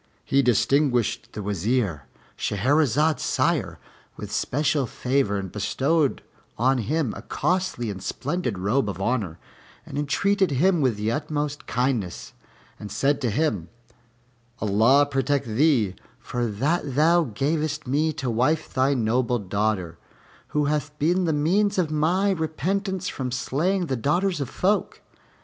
He 0.25 0.41
distinguished 0.41 1.33
the 1.33 1.43
Wazir, 1.43 2.07
Shahrazad's 2.35 3.21
sire, 3.21 3.77
with 4.17 4.31
special 4.31 4.87
favor 4.87 5.37
and 5.37 5.51
bestowed 5.51 6.23
on 6.57 6.79
him 6.79 7.13
a 7.15 7.21
costly 7.21 7.91
and 7.91 8.01
splendid 8.01 8.57
robe 8.57 8.89
of 8.89 8.99
honor, 8.99 9.37
and 9.85 9.99
entreated 9.99 10.49
him 10.49 10.81
with 10.81 10.97
the 10.97 11.11
utmost 11.11 11.67
kindness, 11.67 12.33
and 12.79 12.91
said 12.91 13.21
to 13.21 13.29
him, 13.29 13.69
"Allah 14.59 15.05
protect 15.05 15.45
thee 15.45 15.93
for 16.17 16.47
that 16.47 16.95
thou 16.95 17.25
gavest 17.25 17.85
me 17.85 18.11
to 18.13 18.27
wife 18.31 18.73
thy 18.73 18.95
noble 18.95 19.37
daughter, 19.37 19.99
who 20.47 20.65
hath 20.65 20.97
been 20.97 21.25
the 21.25 21.31
means 21.31 21.77
of 21.77 21.91
my 21.91 22.31
repentance 22.31 23.07
from 23.07 23.29
slaying 23.31 23.85
the 23.85 23.95
daughters 23.95 24.41
of 24.41 24.49
folk. 24.49 25.03